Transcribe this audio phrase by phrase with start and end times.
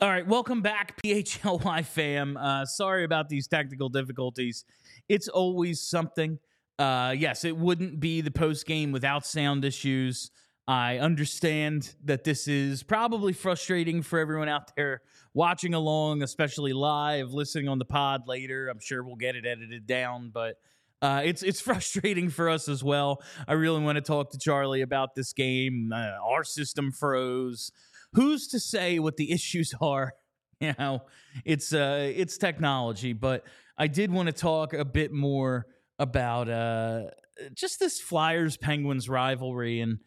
[0.00, 2.36] All right, welcome back, PHLY fam.
[2.36, 4.64] Uh, sorry about these technical difficulties.
[5.08, 6.40] It's always something.
[6.80, 10.32] Uh, yes, it wouldn't be the post game without sound issues.
[10.66, 15.02] I understand that this is probably frustrating for everyone out there
[15.32, 18.68] watching along, especially live, listening on the pod later.
[18.68, 20.56] I'm sure we'll get it edited down, but
[21.02, 23.22] uh, it's it's frustrating for us as well.
[23.46, 25.92] I really want to talk to Charlie about this game.
[25.94, 27.70] Uh, our system froze.
[28.14, 30.14] Who's to say what the issues are?
[30.60, 31.02] You know,
[31.44, 33.44] it's uh, it's technology, but
[33.76, 35.66] I did want to talk a bit more
[35.98, 37.10] about uh,
[37.54, 39.98] just this Flyers Penguins rivalry, and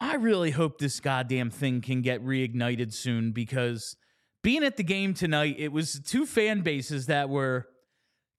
[0.00, 3.96] I really hope this goddamn thing can get reignited soon because
[4.42, 7.66] being at the game tonight, it was two fan bases that were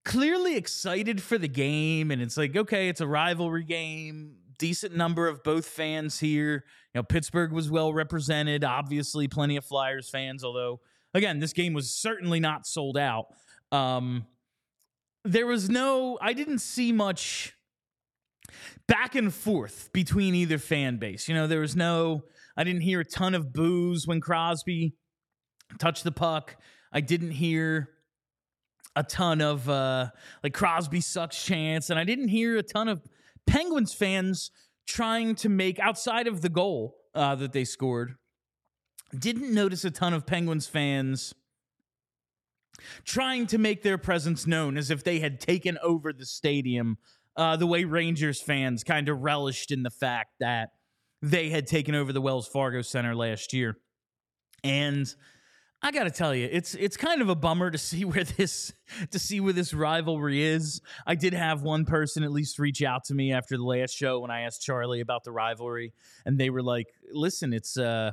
[0.06, 5.28] clearly excited for the game and it's like okay it's a rivalry game decent number
[5.28, 6.66] of both fans here.
[6.94, 10.80] You know pittsburgh was well represented obviously plenty of flyers fans although
[11.14, 13.28] again this game was certainly not sold out.
[13.72, 14.28] Um
[15.26, 17.56] there was no i didn't see much
[18.88, 21.28] back and forth between either fan base.
[21.28, 22.24] You know there was no
[22.56, 24.96] i didn't hear a ton of boos when crosby
[25.78, 26.56] touched the puck.
[26.92, 27.90] I didn't hear
[28.96, 30.10] a ton of uh,
[30.44, 33.02] like Crosby sucks chants, and I didn't hear a ton of
[33.48, 34.52] Penguins fans
[34.88, 38.16] trying to make outside of the goal uh, that they scored.
[39.18, 41.34] Didn't notice a ton of Penguins fans
[43.04, 46.98] trying to make their presence known as if they had taken over the stadium
[47.36, 50.70] uh, the way Rangers fans kind of relished in the fact that
[51.22, 53.78] they had taken over the Wells Fargo Center last year.
[54.64, 55.08] And
[55.82, 58.74] I got to tell you, it's it's kind of a bummer to see where this
[59.12, 60.82] to see where this rivalry is.
[61.08, 64.20] I did have one person at least reach out to me after the last show
[64.20, 65.94] when I asked Charlie about the rivalry,
[66.26, 68.12] and they were like, "Listen, it's uh,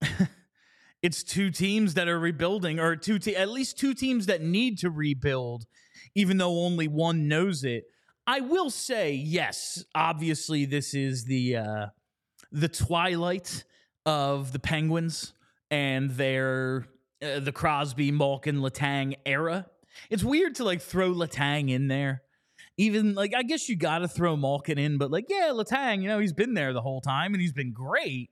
[1.02, 4.78] it's two teams that are rebuilding, or two te- at least two teams that need
[4.78, 5.66] to rebuild,
[6.14, 7.84] even though only one knows it."
[8.26, 11.86] I will say, yes, obviously this is the uh,
[12.50, 13.64] the twilight
[14.06, 15.33] of the Penguins
[15.74, 16.86] and their
[17.20, 19.66] uh, the Crosby, Malkin, Letang era.
[20.08, 22.22] It's weird to like throw Letang in there.
[22.76, 26.08] Even like I guess you got to throw Malkin in, but like yeah, Letang, you
[26.08, 28.30] know he's been there the whole time and he's been great.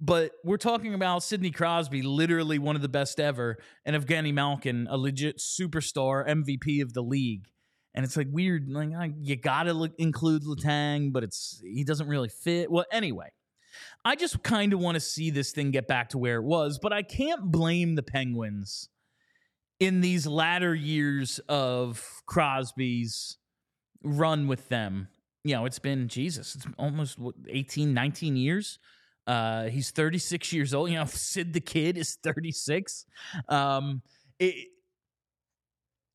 [0.00, 4.88] But we're talking about Sidney Crosby, literally one of the best ever, and Evgeny Malkin,
[4.90, 7.46] a legit superstar MVP of the league.
[7.94, 12.30] And it's like weird, like you got to include Letang, but it's he doesn't really
[12.30, 12.70] fit.
[12.70, 13.28] Well, anyway,
[14.04, 16.78] I just kind of want to see this thing get back to where it was,
[16.78, 18.88] but I can't blame the Penguins
[19.78, 23.36] in these latter years of Crosby's
[24.02, 25.08] run with them.
[25.44, 27.18] You know, it's been Jesus, it's almost
[27.48, 28.78] 18, 19 years.
[29.26, 30.90] Uh, he's 36 years old.
[30.90, 33.04] You know, Sid the Kid is 36.
[33.48, 34.02] Um,
[34.38, 34.68] it,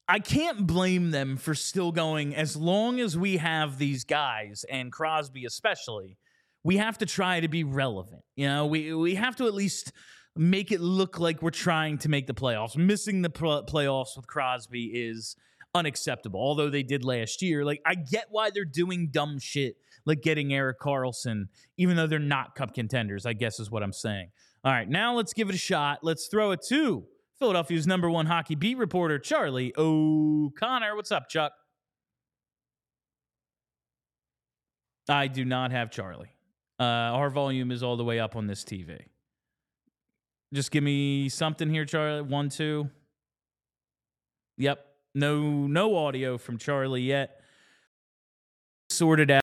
[0.07, 4.91] I can't blame them for still going as long as we have these guys and
[4.91, 6.17] Crosby especially
[6.65, 8.23] we have to try to be relevant.
[8.35, 9.93] You know, we we have to at least
[10.35, 12.75] make it look like we're trying to make the playoffs.
[12.75, 15.35] Missing the pl- playoffs with Crosby is
[15.75, 16.39] unacceptable.
[16.39, 19.75] Although they did last year, like I get why they're doing dumb shit
[20.07, 21.45] like getting Erik Karlsson,
[21.77, 23.27] even though they're not cup contenders.
[23.27, 24.31] I guess is what I'm saying.
[24.63, 25.99] All right, now let's give it a shot.
[26.01, 27.05] Let's throw it to
[27.37, 30.95] Philadelphia's number one hockey beat reporter, Charlie O'Connor.
[30.95, 31.51] What's up, Chuck?
[35.07, 36.34] I do not have Charlie.
[36.79, 38.99] Uh, our volume is all the way up on this TV.
[40.53, 42.21] Just give me something here, Charlie.
[42.21, 42.89] One, two.
[44.57, 44.85] Yep.
[45.13, 47.41] No, no audio from Charlie yet.
[48.89, 49.41] Sorted out.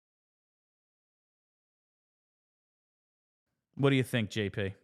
[3.77, 4.75] What do you think, JP?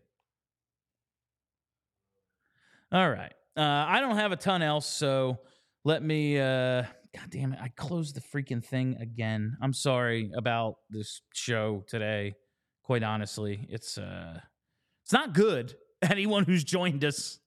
[2.90, 3.32] All right.
[3.56, 5.38] Uh, I don't have a ton else, so
[5.84, 6.38] let me.
[6.38, 6.84] Uh,
[7.18, 7.58] God damn it.
[7.60, 9.56] I closed the freaking thing again.
[9.60, 12.34] I'm sorry about this show today.
[12.84, 14.38] Quite honestly, it's uh
[15.04, 15.74] it's not good.
[16.02, 17.40] Anyone who's joined us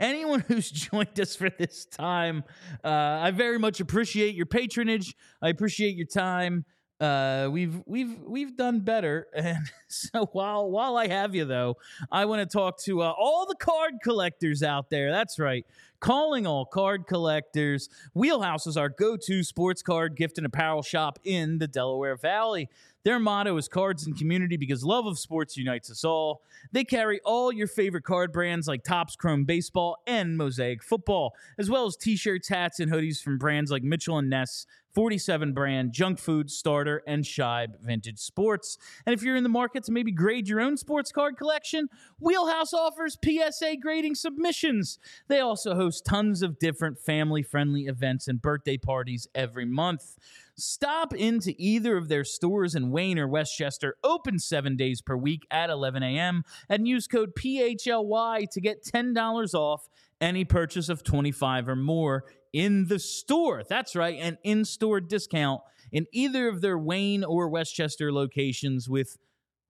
[0.00, 2.44] anyone who's joined us for this time,
[2.84, 5.14] uh, I very much appreciate your patronage.
[5.42, 6.64] I appreciate your time.
[7.00, 11.76] Uh, we've we've we've done better, and so while while I have you though,
[12.10, 15.12] I want to talk to uh, all the card collectors out there.
[15.12, 15.64] That's right,
[16.00, 17.88] calling all card collectors.
[18.14, 22.68] Wheelhouse is our go to sports card gift and apparel shop in the Delaware Valley.
[23.04, 26.42] Their motto is cards and community because love of sports unites us all.
[26.72, 31.70] They carry all your favorite card brands like Topps Chrome Baseball and Mosaic Football, as
[31.70, 35.92] well as t shirts, hats, and hoodies from brands like Mitchell and Ness, 47 brand,
[35.92, 38.76] Junk Food, Starter, and Shibe Vintage Sports.
[39.06, 42.74] And if you're in the market to maybe grade your own sports card collection, Wheelhouse
[42.74, 44.98] offers PSA grading submissions.
[45.28, 50.16] They also host tons of different family friendly events and birthday parties every month.
[50.56, 55.16] Stop into either of their stores in Wayne or West Chester, open seven days per
[55.16, 59.88] week at 11 a.m., and use code PHLY to get $10 off
[60.20, 63.62] any purchase of 25 or more in the store.
[63.68, 65.60] That's right, an in store discount
[65.92, 69.16] in either of their Wayne or West Chester locations with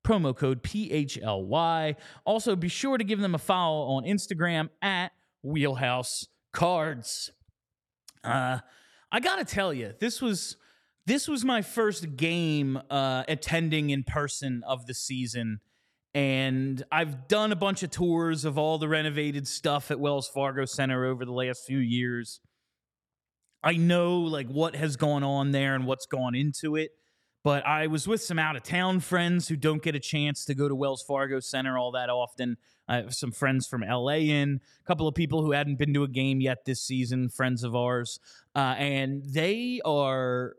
[0.05, 1.97] promo code PHLY.
[2.25, 5.13] Also, be sure to give them a follow on Instagram at
[5.43, 7.31] Wheelhouse Cards.
[8.25, 8.59] Uh,
[9.11, 10.57] I gotta tell you, this was
[11.07, 15.61] this was my first game uh, attending in person of the season.
[16.15, 20.67] And I've done a bunch of tours of all the renovated stuff at Wells Fargo
[20.67, 22.41] Center over the last few years.
[23.63, 26.91] I know like what has gone on there and what's gone into it.
[27.49, 30.55] But I was with some out of town friends who don't get a chance to
[30.55, 32.59] go to Wells Fargo Center all that often.
[32.87, 36.03] I have some friends from LA in, a couple of people who hadn't been to
[36.05, 38.21] a game yet this season, friends of ours.
[38.55, 40.57] Uh, and they are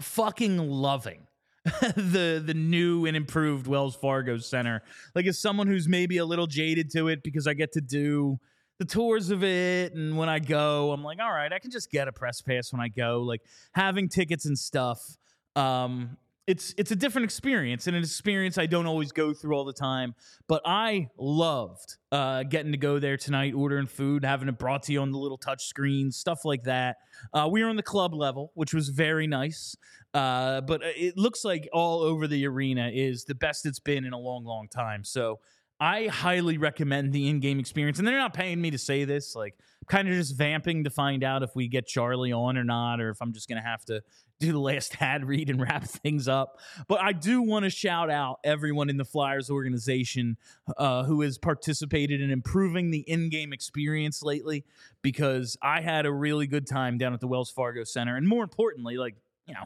[0.00, 1.26] fucking loving
[1.94, 4.82] the the new and improved Wells Fargo Center.
[5.14, 8.40] Like as someone who's maybe a little jaded to it because I get to do
[8.78, 11.90] the tours of it and when I go, I'm like, all right, I can just
[11.90, 13.20] get a press pass when I go.
[13.20, 15.18] Like having tickets and stuff.
[15.54, 16.16] Um
[16.50, 19.72] it's it's a different experience and an experience I don't always go through all the
[19.72, 20.16] time.
[20.48, 24.92] But I loved uh, getting to go there tonight, ordering food, having it brought to
[24.92, 26.96] you on the little touch screen, stuff like that.
[27.32, 29.76] Uh, we were on the club level, which was very nice.
[30.12, 34.12] Uh, but it looks like all over the arena is the best it's been in
[34.12, 35.04] a long, long time.
[35.04, 35.38] So
[35.78, 38.00] I highly recommend the in-game experience.
[38.00, 39.36] And they're not paying me to say this.
[39.36, 39.54] Like,
[39.88, 43.10] kind of just vamping to find out if we get Charlie on or not, or
[43.10, 44.02] if I'm just gonna have to
[44.40, 46.58] do the last ad read and wrap things up.
[46.88, 50.36] But I do want to shout out everyone in the Flyers organization
[50.76, 54.64] uh, who has participated in improving the in-game experience lately,
[55.02, 58.42] because I had a really good time down at the Wells Fargo Center, and more
[58.42, 59.14] importantly, like
[59.46, 59.64] you know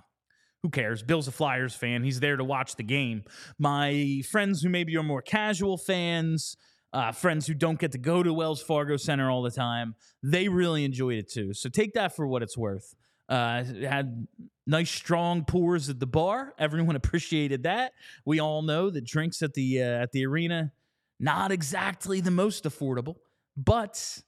[0.62, 1.02] who cares?
[1.02, 2.02] Bill's a Flyers fan.
[2.02, 3.24] He's there to watch the game.
[3.58, 6.56] My friends who maybe are more casual fans,
[6.94, 10.48] uh, friends who don't get to go to Wells Fargo Center all the time, they
[10.48, 11.52] really enjoyed it too.
[11.52, 12.94] So take that for what it's worth.
[13.28, 14.26] Uh, had
[14.66, 16.54] nice strong pours at the bar.
[16.58, 17.92] Everyone appreciated that.
[18.24, 20.72] We all know that drinks at the uh, at the arena
[21.20, 23.16] not exactly the most affordable,
[23.56, 24.20] but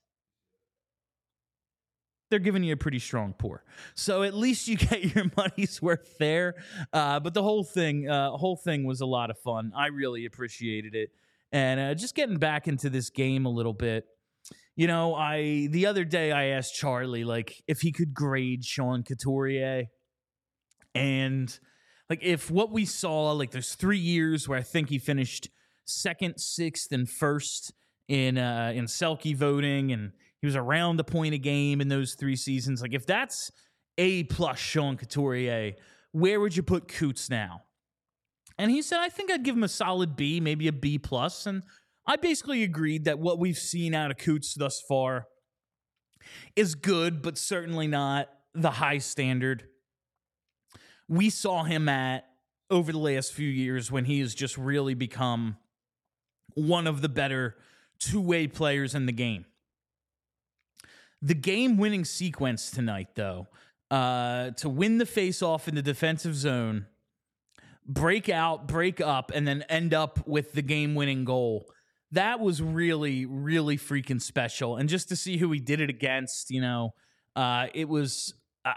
[2.31, 3.65] they're giving you a pretty strong pour.
[3.95, 6.55] So at least you get your money's worth there.
[6.93, 9.73] Uh, but the whole thing, uh, whole thing was a lot of fun.
[9.77, 11.11] I really appreciated it,
[11.53, 14.07] and uh, just getting back into this game a little bit.
[14.77, 19.03] You know, I the other day I asked Charlie like if he could grade Sean
[19.03, 19.85] Couturier,
[20.95, 21.59] and
[22.11, 25.49] like if what we saw like there's three years where I think he finished
[25.87, 27.73] second, sixth, and first
[28.09, 32.15] in uh, in Selke voting and he was around the point a game in those
[32.15, 32.83] three seasons.
[32.83, 33.51] Like, if that's
[33.99, 35.73] A plus Sean Couturier,
[36.13, 37.63] where would you put Coots now?
[38.59, 41.01] And he said, I think I'd give him a solid B, maybe a B.
[41.47, 41.63] And
[42.07, 45.27] I basically agreed that what we've seen out of Coots thus far
[46.55, 49.65] is good, but certainly not the high standard
[51.09, 52.25] we saw him at
[52.71, 55.57] over the last few years when he has just really become
[56.55, 57.57] one of the better
[57.99, 59.45] two way players in the game.
[61.23, 63.49] The game winning sequence tonight, though,
[63.91, 66.87] uh, to win the face off in the defensive zone,
[67.87, 71.67] break out, break up, and then end up with the game winning goal.
[72.17, 74.77] That was really, really freaking special.
[74.77, 76.95] And just to see who he did it against, you know,
[77.37, 78.35] uh, it was.
[78.65, 78.73] Uh,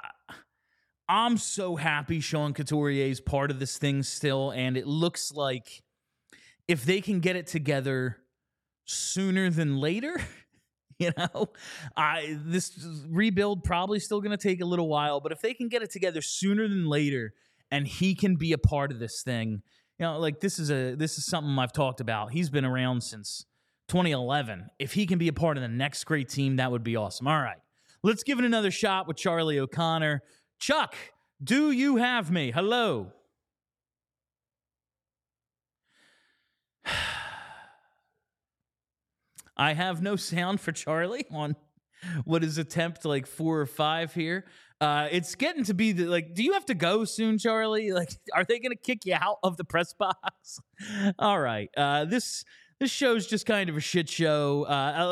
[1.08, 4.52] I'm so happy Sean Couturier is part of this thing still.
[4.52, 5.82] And it looks like
[6.68, 8.18] if they can get it together
[8.84, 10.20] sooner than later.
[11.00, 11.48] you know,
[11.96, 12.78] I this
[13.08, 15.92] rebuild probably still going to take a little while, but if they can get it
[15.92, 17.34] together sooner than later,
[17.72, 19.62] and he can be a part of this thing,
[20.00, 22.32] you know, like this is a this is something I've talked about.
[22.32, 23.46] He's been around since
[23.90, 24.68] 2011.
[24.80, 27.28] If he can be a part of the next great team, that would be awesome.
[27.28, 27.58] All right,
[28.02, 30.22] let's give it another shot with Charlie O'Connor.
[30.58, 30.96] Chuck,
[31.44, 32.52] do you have me?
[32.52, 33.12] Hello.
[39.58, 41.58] I have no sound for Charlie on
[42.24, 44.46] what is attempt like four or five here.
[44.82, 47.92] Uh, it's getting to be the, like, do you have to go soon, Charlie?
[48.00, 50.60] Like, are they going to kick you out of the press box?
[51.20, 51.70] All right.
[51.76, 52.46] Uh, this
[52.80, 54.66] this show's just kind of a shit show.
[54.70, 55.10] Uh, I'll,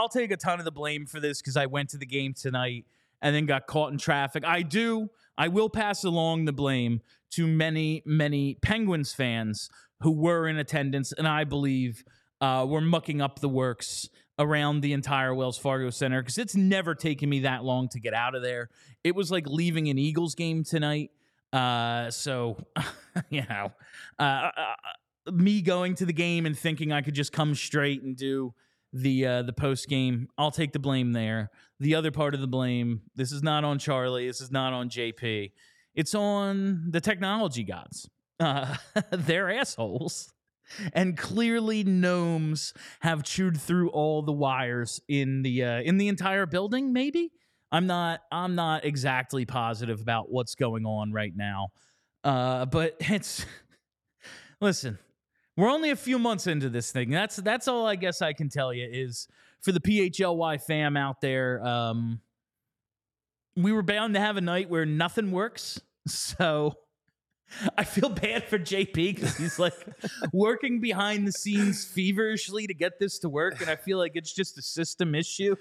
[0.00, 2.32] I'll take a ton of the blame for this because I went to the game
[2.32, 2.86] tonight
[3.20, 4.42] and then got caught in traffic.
[4.46, 5.10] I do.
[5.36, 9.68] I will pass along the blame to many, many Penguins fans
[10.00, 12.04] who were in attendance, and I believe
[12.40, 14.08] uh, were mucking up the works
[14.40, 18.14] around the entire Wells Fargo Center because it's never taken me that long to get
[18.14, 18.70] out of there.
[19.04, 21.10] It was like leaving an Eagles game tonight.
[21.52, 22.56] Uh, so,
[23.28, 23.72] you know,
[24.18, 28.02] uh, uh, uh, me going to the game and thinking I could just come straight
[28.02, 28.54] and do
[28.92, 31.50] the uh, the post game, I'll take the blame there.
[31.78, 34.26] The other part of the blame, this is not on Charlie.
[34.26, 35.52] This is not on JP.
[35.94, 38.08] It's on the technology gods.
[38.40, 38.74] Uh,
[39.10, 40.32] they're assholes
[40.92, 46.46] and clearly gnomes have chewed through all the wires in the uh, in the entire
[46.46, 47.32] building maybe?
[47.72, 51.68] I'm not i'm not exactly positive about what's going on right now.
[52.24, 53.46] Uh, but it's
[54.60, 54.98] listen
[55.56, 57.10] we're only a few months into this thing.
[57.10, 59.28] That's that's all i guess i can tell you is
[59.60, 62.20] for the phly fam out there um,
[63.56, 65.80] we were bound to have a night where nothing works.
[66.06, 66.72] So
[67.76, 69.74] I feel bad for JP because he's like
[70.32, 73.60] working behind the scenes feverishly to get this to work.
[73.60, 75.56] And I feel like it's just a system issue.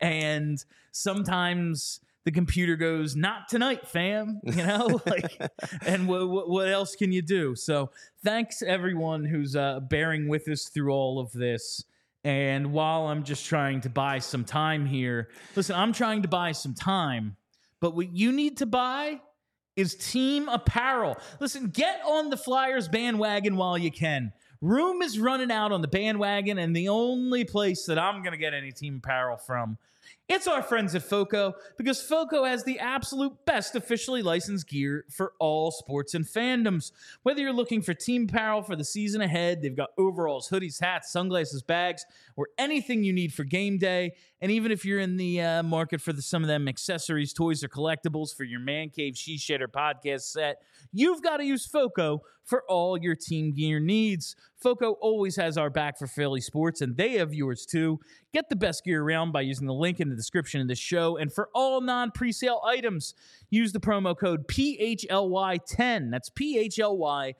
[0.00, 5.40] And sometimes the computer goes, not tonight, fam, you know, like,
[5.86, 7.54] and w- w- what else can you do?
[7.54, 7.90] So
[8.22, 11.84] thanks everyone who's uh, bearing with us through all of this.
[12.24, 16.52] And while I'm just trying to buy some time here, listen, I'm trying to buy
[16.52, 17.36] some time,
[17.80, 19.20] but what you need to buy
[19.78, 21.16] is team apparel.
[21.38, 24.32] Listen, get on the Flyers bandwagon while you can.
[24.60, 28.38] Room is running out on the bandwagon, and the only place that I'm going to
[28.38, 29.78] get any team apparel from
[30.28, 35.32] it's our friends at FOCO because FOCO has the absolute best officially licensed gear for
[35.38, 36.92] all sports and fandoms.
[37.22, 41.10] Whether you're looking for team apparel for the season ahead, they've got overalls, hoodies, hats,
[41.10, 42.04] sunglasses, bags,
[42.36, 44.12] or anything you need for game day.
[44.42, 47.64] And even if you're in the uh, market for the, some of them accessories, toys,
[47.64, 50.56] or collectibles for your Man Cave She Shitter podcast set,
[50.92, 54.34] you've got to use FOCO for all your team gear needs.
[54.62, 58.00] FOCO always has our back for Philly sports, and they have yours too.
[58.32, 61.16] Get the best gear around by using the link in the description of this show.
[61.16, 63.14] And for all non presale items,
[63.48, 66.10] use the promo code PHLY10.
[66.10, 67.34] That's PHLY10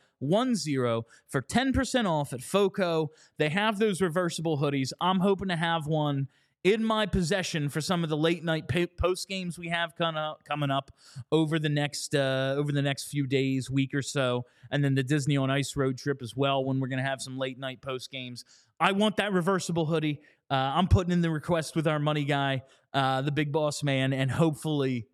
[1.28, 3.10] for 10% off at FOCO.
[3.38, 4.92] They have those reversible hoodies.
[5.00, 6.28] I'm hoping to have one
[6.64, 8.64] in my possession for some of the late night
[8.98, 10.90] post games we have coming up
[11.30, 15.02] over the next uh, over the next few days, week or so, and then the
[15.02, 16.64] Disney on Ice road trip as well.
[16.64, 18.44] When we're going to have some late night post games,
[18.80, 20.20] I want that reversible hoodie.
[20.50, 22.62] Uh, I'm putting in the request with our money guy,
[22.94, 25.06] uh, the big boss man, and hopefully,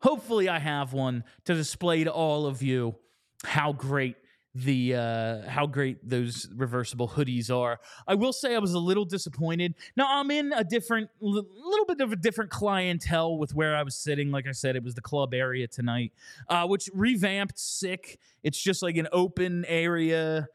[0.00, 2.96] hopefully, I have one to display to all of you
[3.44, 4.16] how great
[4.54, 7.78] the uh, how great those reversible hoodies are.
[8.06, 9.74] I will say I was a little disappointed.
[9.96, 13.94] Now I'm in a different, little bit of a different clientele with where I was
[13.94, 14.30] sitting.
[14.30, 16.12] Like I said, it was the club area tonight,
[16.48, 18.18] uh, which revamped sick.
[18.42, 20.48] It's just like an open area,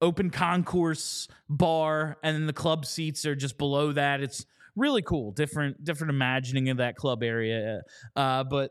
[0.00, 4.20] open concourse bar, and then the club seats are just below that.
[4.20, 7.82] It's really cool, different, different imagining of that club area.
[8.16, 8.70] Uh, but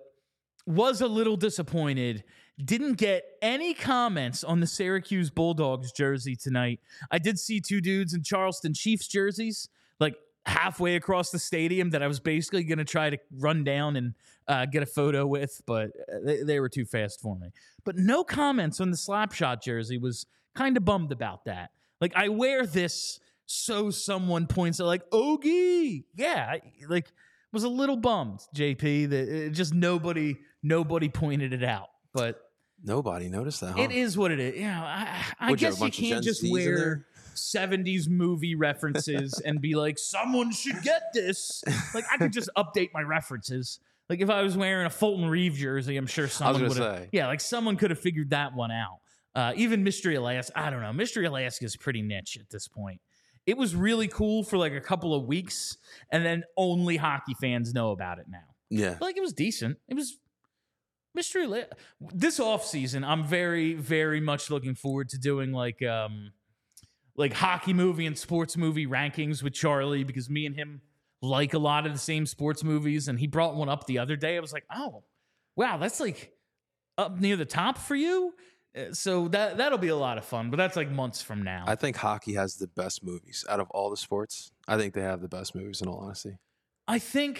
[0.65, 2.23] was a little disappointed
[2.63, 6.79] didn't get any comments on the Syracuse Bulldogs jersey tonight.
[7.09, 9.69] I did see two dudes in Charlestown Chiefs jerseys,
[9.99, 13.95] like halfway across the stadium, that I was basically going to try to run down
[13.95, 14.13] and
[14.47, 17.51] uh, get a photo with, but uh, they, they, were too fast for me.
[17.85, 20.25] But no comments on the Slapshot jersey was
[20.55, 21.71] kind of bummed about that.
[22.01, 26.03] Like, I wear this so someone points out, like, Ogie.
[26.15, 27.07] Yeah, I, like,
[27.51, 31.89] was a little bummed, JP, that uh, just nobody, nobody pointed it out.
[32.13, 32.41] But
[32.83, 33.75] Nobody noticed that.
[33.75, 33.81] Huh?
[33.81, 34.59] It is what it is.
[34.59, 40.51] Yeah, I, I guess you can't just wear 70s movie references and be like, someone
[40.51, 41.63] should get this.
[41.93, 43.79] Like, I could just update my references.
[44.09, 47.07] Like, if I was wearing a Fulton Reed jersey, I'm sure someone would have.
[47.11, 48.99] Yeah, like someone could have figured that one out.
[49.35, 50.93] Uh, even Mystery Alaska, I don't know.
[50.93, 52.99] Mystery Alaska is pretty niche at this point.
[53.45, 55.77] It was really cool for like a couple of weeks,
[56.11, 58.39] and then only hockey fans know about it now.
[58.69, 58.95] Yeah.
[58.99, 59.77] But, like, it was decent.
[59.87, 60.17] It was
[61.15, 61.63] mystery La-
[62.13, 66.31] this off season i'm very very much looking forward to doing like um
[67.17, 70.81] like hockey movie and sports movie rankings with charlie because me and him
[71.21, 74.15] like a lot of the same sports movies and he brought one up the other
[74.15, 75.03] day i was like oh
[75.55, 76.31] wow that's like
[76.97, 78.33] up near the top for you
[78.91, 81.75] so that that'll be a lot of fun but that's like months from now i
[81.75, 85.21] think hockey has the best movies out of all the sports i think they have
[85.21, 86.37] the best movies in all honesty
[86.89, 87.39] I think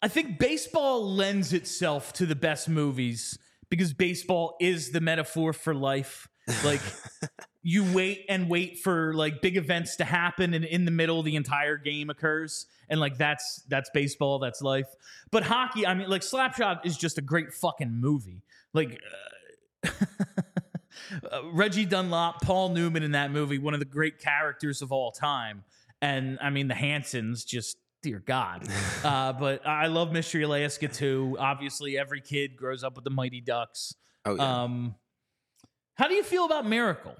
[0.00, 3.38] I think baseball lends itself to the best movies
[3.68, 6.26] because baseball is the metaphor for life.
[6.64, 6.80] Like
[7.62, 11.36] you wait and wait for like big events to happen and in the middle the
[11.36, 14.88] entire game occurs and like that's that's baseball, that's life.
[15.30, 18.42] But hockey, I mean like Slapshot is just a great fucking movie.
[18.72, 19.28] Like uh, uh,
[21.52, 25.64] Reggie Dunlop, Paul Newman in that movie, one of the great characters of all time.
[26.02, 28.68] And I mean, the Hansons just, dear God.
[29.04, 31.36] uh, but I love Mystery Alaska too.
[31.38, 33.94] Obviously, every kid grows up with the Mighty Ducks.
[34.24, 34.62] Oh yeah.
[34.62, 34.94] Um,
[35.94, 37.16] how do you feel about Miracle?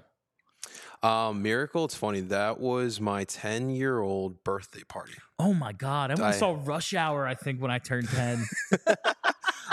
[1.01, 1.85] Um, Miracle.
[1.85, 2.19] It's funny.
[2.21, 5.13] That was my ten-year-old birthday party.
[5.37, 6.19] Oh my God.
[6.19, 8.45] I I- saw Rush Hour, I think, when I turned 10.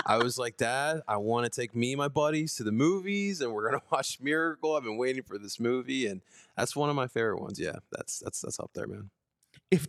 [0.07, 3.41] I was like, Dad, I want to take me and my buddies to the movies,
[3.41, 4.75] and we're gonna watch Miracle.
[4.75, 6.21] I've been waiting for this movie, and
[6.55, 7.59] that's one of my favorite ones.
[7.59, 9.09] Yeah, that's that's that's up there, man.
[9.71, 9.85] if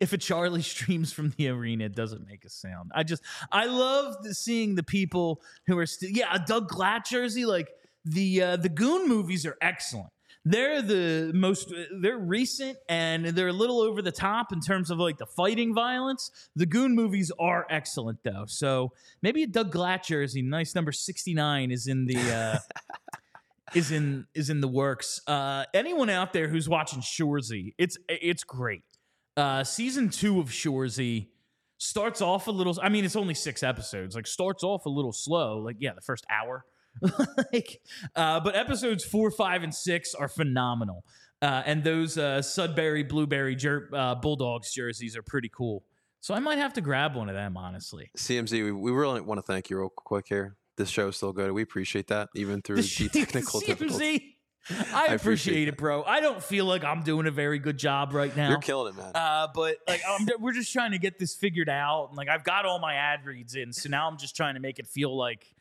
[0.00, 2.90] if a Charlie streams from the arena, it doesn't make a sound.
[2.94, 7.44] I just I love seeing the people who are still yeah a Doug Glatt jersey
[7.44, 7.68] like
[8.04, 10.11] the uh, the Goon movies are excellent.
[10.44, 14.98] They're the most they're recent and they're a little over the top in terms of
[14.98, 16.30] like the fighting violence.
[16.56, 18.44] The Goon movies are excellent though.
[18.48, 22.18] So maybe a Doug Glatt jersey, nice number sixty nine, is in the.
[22.18, 22.58] Uh,
[23.74, 25.20] is in is in the works.
[25.26, 28.82] Uh, anyone out there who's watching Shoresy, it's it's great.
[29.36, 31.28] Uh, season two of Shoresy
[31.78, 32.76] starts off a little.
[32.82, 34.14] I mean, it's only six episodes.
[34.14, 35.58] Like starts off a little slow.
[35.58, 36.64] Like yeah, the first hour.
[37.52, 37.80] like,
[38.14, 41.04] uh, but episodes four, five, and six are phenomenal.
[41.40, 45.82] Uh, and those uh, Sudbury Blueberry jer- uh, Bulldogs jerseys are pretty cool.
[46.20, 48.10] So I might have to grab one of them, honestly.
[48.16, 50.56] CMZ, we, we really want to thank you real quick here.
[50.76, 51.50] This show is still good.
[51.50, 54.20] We appreciate that, even through The technical difficulties.
[54.70, 56.04] CMZ, I appreciate, appreciate it, bro.
[56.04, 58.50] I don't feel like I'm doing a very good job right now.
[58.50, 59.10] You're killing it, man.
[59.12, 62.44] Uh, but like I'm, we're just trying to get this figured out, and like I've
[62.44, 65.16] got all my ad reads in, so now I'm just trying to make it feel
[65.16, 65.52] like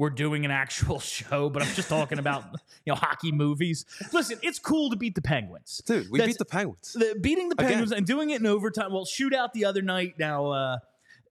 [0.00, 1.50] we're doing an actual show.
[1.50, 2.44] But I'm just talking about
[2.84, 3.84] you know hockey movies.
[4.12, 5.82] Listen, it's cool to beat the Penguins.
[5.84, 6.94] Dude, we that's- beat the Penguins.
[6.94, 7.68] The, beating the Again.
[7.68, 8.92] Penguins and doing it in overtime.
[8.92, 10.14] Well, shootout the other night.
[10.18, 10.78] Now uh,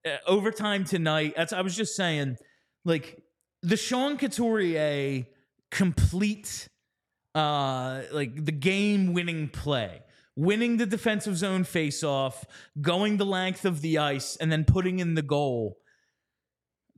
[0.05, 1.33] uh, overtime tonight.
[1.35, 2.37] That's I was just saying,
[2.85, 3.21] like
[3.63, 5.25] the Sean Couturier
[5.71, 6.67] complete,
[7.35, 10.01] uh, like the game winning play.
[10.35, 12.45] Winning the defensive zone faceoff,
[12.79, 15.77] going the length of the ice, and then putting in the goal.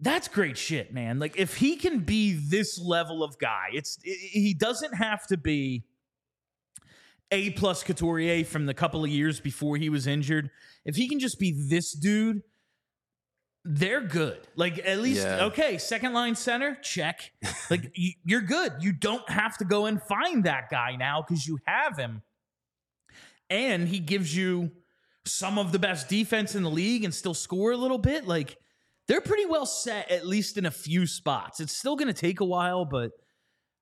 [0.04, 1.20] That's great shit, man.
[1.20, 5.38] Like if he can be this level of guy, it's i he doesn't have to
[5.38, 5.84] be
[7.32, 10.50] a plus Couturier from the couple of years before he was injured.
[10.86, 12.42] If he can just be this dude,
[13.64, 14.40] they're good.
[14.56, 15.46] Like at least Yeah.
[15.46, 17.32] okay, second line center, check.
[17.70, 18.74] Like y- you're good.
[18.82, 22.22] You don't have to go and find that guy now because you have him,
[23.52, 24.72] and he gives you
[25.26, 28.28] some of the best defense in the league and still score a little bit.
[28.28, 28.58] Like
[29.12, 31.60] they're pretty well set at least in a few spots.
[31.60, 33.12] It's still going to take a while, but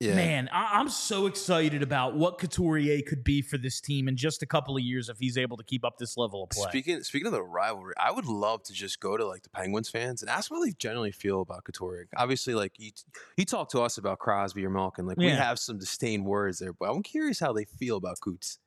[0.01, 0.15] Yeah.
[0.15, 4.41] Man, I- I'm so excited about what Couturier could be for this team in just
[4.41, 6.69] a couple of years if he's able to keep up this level of play.
[6.69, 9.89] Speaking speaking of the rivalry, I would love to just go to like the Penguins
[9.89, 12.07] fans and ask what they generally feel about Couturier.
[12.15, 12.91] Obviously, like you,
[13.35, 16.71] you talk to us about Crosby or Malkin, like we have some disdain words there,
[16.71, 18.57] but I'm curious how they feel about Coots.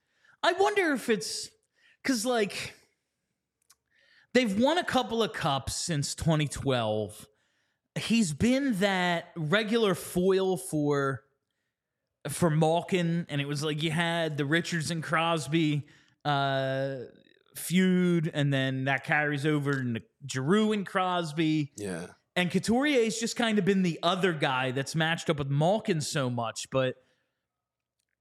[0.42, 1.48] I wonder if it's
[2.02, 2.74] because, like,
[4.34, 7.26] they've won a couple of cups since 2012.
[7.98, 11.22] He's been that regular foil for
[12.28, 15.86] for Malkin, and it was like you had the Richards and Crosby
[16.24, 16.96] uh,
[17.56, 21.72] feud, and then that carries over into Giroux and Crosby.
[21.76, 26.00] Yeah, And Couturier's just kind of been the other guy that's matched up with Malkin
[26.00, 26.94] so much, but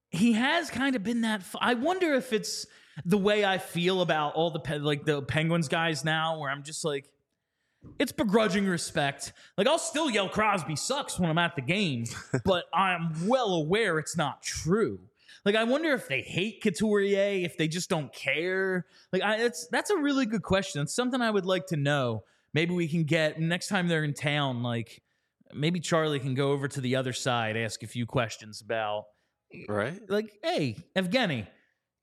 [0.10, 1.42] he has kind of been that.
[1.42, 2.66] F- I wonder if it's
[3.06, 6.64] the way I feel about all the pe- like the Penguins guys now, where I'm
[6.64, 7.10] just like,
[8.00, 9.34] it's begrudging respect.
[9.58, 12.06] Like I'll still yell Crosby sucks when I'm at the game,
[12.46, 15.00] but I'm well aware it's not true.
[15.46, 18.86] Like I wonder if they hate Couturier, if they just don't care.
[19.12, 20.82] Like I, it's that's a really good question.
[20.82, 22.24] It's something I would like to know.
[22.54, 24.62] Maybe we can get next time they're in town.
[24.62, 25.02] Like
[25.54, 29.06] maybe Charlie can go over to the other side, ask a few questions about
[29.68, 30.00] right.
[30.10, 31.48] like, hey, Evgeny,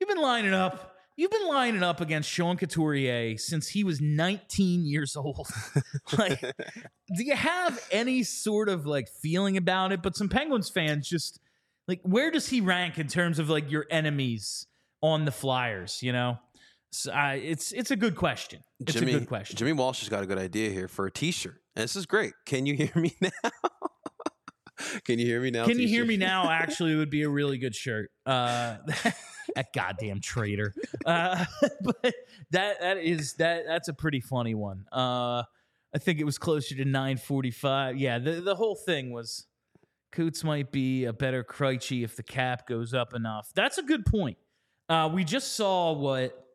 [0.00, 0.94] you've been lining up.
[1.16, 5.48] You've been lining up against Sean Couturier since he was 19 years old.
[6.18, 10.00] like, do you have any sort of like feeling about it?
[10.00, 11.40] But some Penguins fans just
[11.88, 14.66] like, where does he rank in terms of like your enemies
[15.02, 16.04] on the Flyers?
[16.04, 16.38] You know,
[16.92, 18.60] so, I it's it's a good question.
[18.80, 19.56] It's Jimmy, a good question.
[19.56, 22.32] Jimmy Walsh has got a good idea here for a T-shirt, and this is great.
[22.46, 23.50] Can you hear me now?
[25.04, 25.66] Can you hear me now?
[25.66, 26.50] Can you hear me now?
[26.50, 28.10] Actually, would be a really good shirt.
[28.24, 28.76] Uh,
[29.54, 30.74] that goddamn traitor.
[31.04, 31.44] Uh,
[31.82, 32.14] but
[32.50, 34.86] that that is that that's a pretty funny one.
[34.92, 35.42] Uh,
[35.94, 37.96] I think it was closer to 945.
[37.96, 39.46] Yeah, the the whole thing was
[40.12, 43.50] Coots might be a better Krejci if the cap goes up enough.
[43.54, 44.38] That's a good point.
[44.88, 46.46] Uh, we just saw what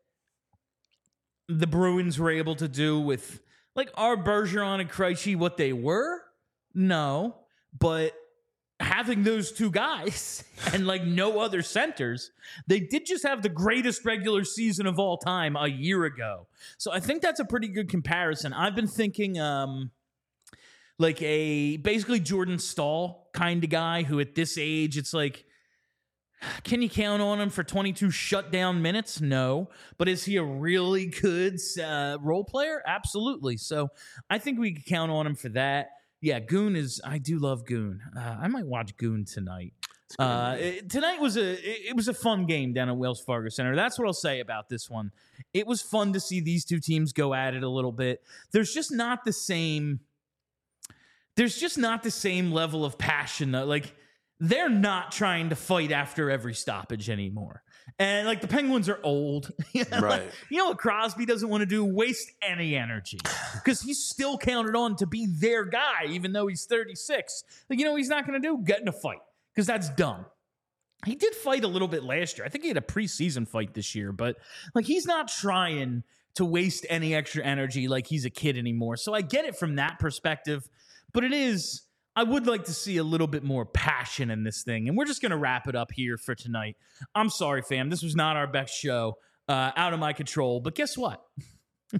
[1.47, 3.41] the Bruins were able to do with
[3.75, 6.21] like our Bergeron and Krejci, what they were.
[6.73, 7.35] No,
[7.77, 8.13] but
[8.79, 12.31] having those two guys and like no other centers,
[12.67, 16.47] they did just have the greatest regular season of all time a year ago.
[16.77, 18.53] So I think that's a pretty good comparison.
[18.53, 19.91] I've been thinking um
[20.99, 25.45] like a basically Jordan Staal kind of guy who at this age it's like
[26.63, 29.21] can you count on him for 22 shutdown minutes?
[29.21, 29.69] No.
[29.97, 32.81] But is he a really good uh, role player?
[32.85, 33.57] Absolutely.
[33.57, 33.89] So
[34.29, 35.91] I think we can count on him for that
[36.23, 37.01] yeah, Goon is.
[37.03, 38.01] I do love Goon.
[38.15, 39.73] Uh, I might watch Goon tonight.
[40.17, 43.49] Uh, it, tonight was a it, it was a fun game down at Wells Fargo
[43.49, 43.75] Center.
[43.75, 45.11] That's what I'll say about this one.
[45.53, 48.23] It was fun to see these two teams go at it a little bit.
[48.53, 49.99] There's just not the same.
[51.35, 53.51] There's just not the same level of passion.
[53.51, 53.93] That, like
[54.39, 57.63] they're not trying to fight after every stoppage anymore.
[57.99, 59.51] And like the Penguins are old.
[59.91, 60.29] right.
[60.49, 61.83] you know what Crosby doesn't want to do?
[61.85, 63.19] Waste any energy.
[63.53, 67.43] Because he's still counted on to be their guy, even though he's 36.
[67.69, 68.61] Like, you know he's not going to do?
[68.61, 69.21] Get in a fight.
[69.53, 70.25] Because that's dumb.
[71.05, 72.45] He did fight a little bit last year.
[72.45, 74.37] I think he had a preseason fight this year, but
[74.73, 76.03] like he's not trying
[76.35, 78.97] to waste any extra energy like he's a kid anymore.
[78.97, 80.67] So I get it from that perspective,
[81.13, 81.83] but it is
[82.15, 84.87] I would like to see a little bit more passion in this thing.
[84.87, 86.77] And we're just going to wrap it up here for tonight.
[87.15, 87.89] I'm sorry, fam.
[87.89, 89.17] This was not our best show.
[89.49, 90.61] Uh, out of my control.
[90.61, 91.21] But guess what?
[91.91, 91.99] we're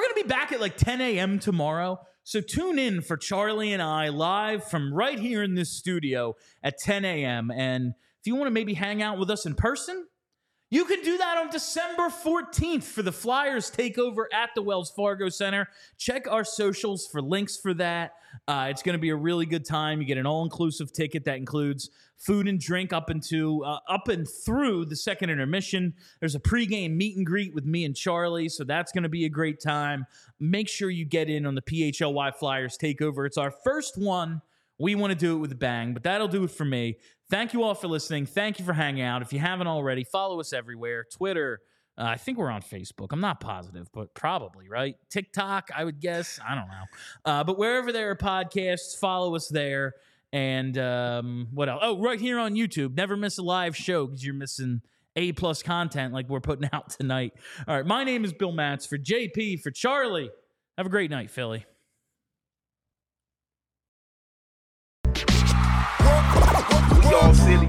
[0.00, 1.40] going to be back at like 10 a.m.
[1.40, 1.98] tomorrow.
[2.22, 6.78] So tune in for Charlie and I live from right here in this studio at
[6.78, 7.50] 10 a.m.
[7.50, 10.06] And if you want to maybe hang out with us in person,
[10.68, 15.28] you can do that on December 14th for the Flyers takeover at the Wells Fargo
[15.28, 15.68] Center.
[15.96, 18.14] Check our socials for links for that.
[18.48, 20.00] Uh, it's going to be a really good time.
[20.00, 24.26] You get an all-inclusive ticket that includes food and drink up into uh, up and
[24.28, 25.94] through the second intermission.
[26.18, 29.24] There's a pregame meet and greet with me and Charlie, so that's going to be
[29.24, 30.04] a great time.
[30.40, 33.24] Make sure you get in on the PHLY Flyers takeover.
[33.24, 34.42] It's our first one.
[34.78, 36.98] We want to do it with a bang, but that'll do it for me.
[37.28, 38.26] Thank you all for listening.
[38.26, 39.20] Thank you for hanging out.
[39.22, 41.60] If you haven't already, follow us everywhere Twitter.
[41.98, 43.08] Uh, I think we're on Facebook.
[43.10, 44.96] I'm not positive, but probably, right?
[45.10, 46.38] TikTok, I would guess.
[46.46, 46.84] I don't know.
[47.24, 49.94] Uh, but wherever there are podcasts, follow us there.
[50.32, 51.80] And um, what else?
[51.82, 52.94] Oh, right here on YouTube.
[52.94, 54.82] Never miss a live show because you're missing
[55.16, 57.32] A plus content like we're putting out tonight.
[57.66, 57.86] All right.
[57.86, 60.30] My name is Bill Matz for JP, for Charlie.
[60.76, 61.64] Have a great night, Philly.
[67.22, 67.66] All silly